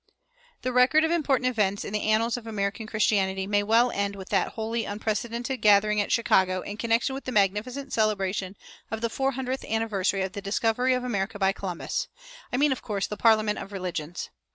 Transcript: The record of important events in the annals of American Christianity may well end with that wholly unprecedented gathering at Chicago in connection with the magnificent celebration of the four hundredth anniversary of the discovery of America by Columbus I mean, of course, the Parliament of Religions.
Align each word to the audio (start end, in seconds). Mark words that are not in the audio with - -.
The 0.63 0.73
record 0.73 1.03
of 1.03 1.11
important 1.11 1.47
events 1.47 1.85
in 1.85 1.93
the 1.93 2.01
annals 2.01 2.35
of 2.35 2.47
American 2.47 2.87
Christianity 2.87 3.45
may 3.45 3.61
well 3.61 3.91
end 3.91 4.15
with 4.15 4.29
that 4.29 4.53
wholly 4.53 4.83
unprecedented 4.83 5.61
gathering 5.61 6.01
at 6.01 6.11
Chicago 6.11 6.61
in 6.61 6.77
connection 6.77 7.13
with 7.13 7.25
the 7.25 7.31
magnificent 7.31 7.93
celebration 7.93 8.55
of 8.89 9.01
the 9.01 9.11
four 9.11 9.33
hundredth 9.33 9.63
anniversary 9.63 10.23
of 10.23 10.31
the 10.31 10.41
discovery 10.41 10.95
of 10.95 11.03
America 11.03 11.37
by 11.37 11.51
Columbus 11.51 12.07
I 12.51 12.57
mean, 12.57 12.71
of 12.71 12.81
course, 12.81 13.05
the 13.05 13.15
Parliament 13.15 13.59
of 13.59 13.71
Religions. 13.71 14.31